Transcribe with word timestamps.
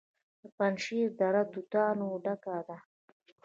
د 0.41 0.43
پنجشیر 0.57 1.09
دره 1.19 1.41
د 1.45 1.49
توتانو 1.53 2.07
ډکه 2.23 2.57
ده. 2.67 2.77